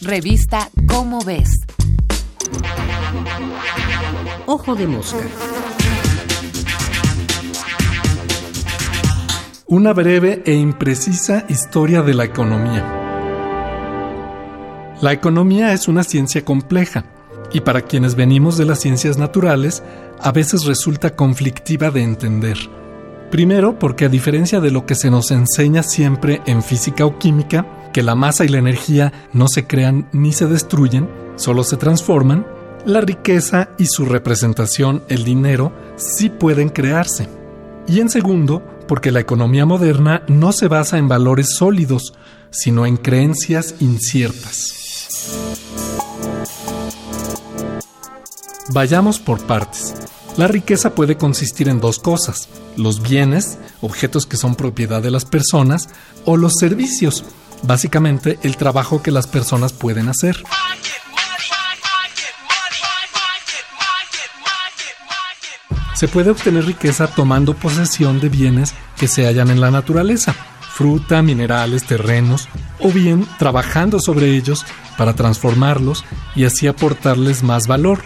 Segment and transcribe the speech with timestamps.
[0.00, 1.50] Revista Cómo ves.
[4.46, 5.18] Ojo de mosca.
[9.66, 12.86] Una breve e imprecisa historia de la economía.
[15.00, 17.04] La economía es una ciencia compleja
[17.52, 19.82] y para quienes venimos de las ciencias naturales
[20.20, 22.56] a veces resulta conflictiva de entender.
[23.32, 27.66] Primero porque a diferencia de lo que se nos enseña siempre en física o química,
[27.92, 32.46] que la masa y la energía no se crean ni se destruyen, solo se transforman,
[32.84, 37.28] la riqueza y su representación, el dinero, sí pueden crearse.
[37.86, 42.14] Y en segundo, porque la economía moderna no se basa en valores sólidos,
[42.50, 44.74] sino en creencias inciertas.
[48.70, 49.94] Vayamos por partes.
[50.36, 55.24] La riqueza puede consistir en dos cosas, los bienes, objetos que son propiedad de las
[55.24, 55.88] personas,
[56.24, 57.24] o los servicios,
[57.62, 60.42] básicamente el trabajo que las personas pueden hacer.
[65.94, 70.32] Se puede obtener riqueza tomando posesión de bienes que se hallan en la naturaleza,
[70.72, 74.64] fruta, minerales, terrenos, o bien trabajando sobre ellos
[74.96, 76.04] para transformarlos
[76.36, 78.00] y así aportarles más valor,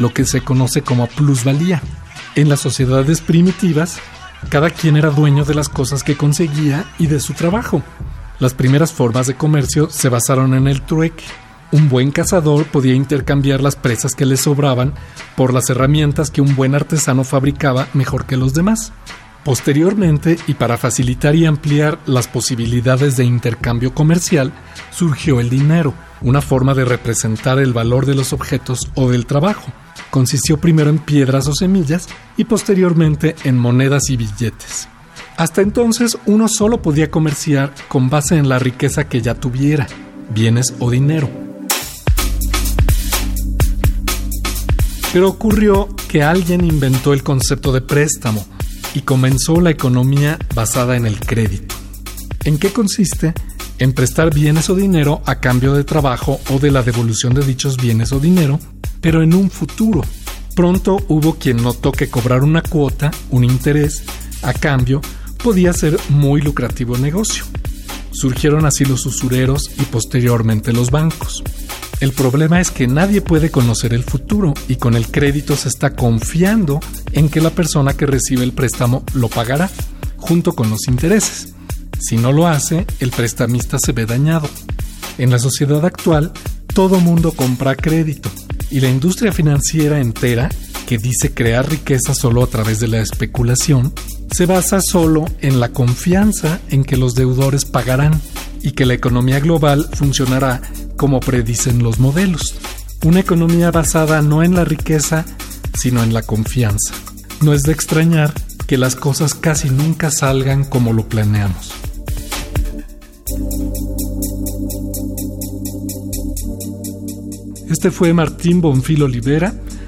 [0.00, 1.80] lo que se conoce como plusvalía.
[2.34, 4.00] En las sociedades primitivas,
[4.48, 7.82] cada quien era dueño de las cosas que conseguía y de su trabajo.
[8.38, 11.24] Las primeras formas de comercio se basaron en el trueque.
[11.72, 14.92] Un buen cazador podía intercambiar las presas que le sobraban
[15.36, 18.92] por las herramientas que un buen artesano fabricaba mejor que los demás.
[19.42, 24.52] Posteriormente, y para facilitar y ampliar las posibilidades de intercambio comercial,
[24.90, 29.72] surgió el dinero, una forma de representar el valor de los objetos o del trabajo.
[30.10, 34.88] Consistió primero en piedras o semillas y posteriormente en monedas y billetes.
[35.36, 39.86] Hasta entonces uno solo podía comerciar con base en la riqueza que ya tuviera,
[40.34, 41.28] bienes o dinero.
[45.12, 48.46] Pero ocurrió que alguien inventó el concepto de préstamo
[48.94, 51.74] y comenzó la economía basada en el crédito.
[52.44, 53.34] ¿En qué consiste?
[53.78, 57.76] En prestar bienes o dinero a cambio de trabajo o de la devolución de dichos
[57.76, 58.58] bienes o dinero,
[59.02, 60.02] pero en un futuro.
[60.54, 64.02] Pronto hubo quien notó que cobrar una cuota, un interés,
[64.42, 65.02] a cambio,
[65.36, 67.44] podía ser muy lucrativo negocio.
[68.10, 71.42] Surgieron así los usureros y posteriormente los bancos.
[72.00, 75.94] El problema es que nadie puede conocer el futuro y con el crédito se está
[75.96, 76.80] confiando
[77.12, 79.70] en que la persona que recibe el préstamo lo pagará,
[80.16, 81.54] junto con los intereses.
[81.98, 84.48] Si no lo hace, el prestamista se ve dañado.
[85.16, 86.32] En la sociedad actual,
[86.74, 88.30] todo mundo compra crédito
[88.70, 90.50] y la industria financiera entera,
[90.86, 93.92] que dice crear riqueza solo a través de la especulación,
[94.32, 98.20] se basa solo en la confianza en que los deudores pagarán
[98.62, 100.62] y que la economía global funcionará
[100.96, 102.54] como predicen los modelos.
[103.04, 105.24] Una economía basada no en la riqueza,
[105.74, 106.94] sino en la confianza.
[107.42, 108.32] No es de extrañar
[108.66, 111.72] que las cosas casi nunca salgan como lo planeamos.
[117.68, 119.52] Este fue Martín Bonfil Olivera.